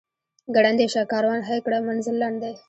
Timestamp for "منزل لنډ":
1.87-2.37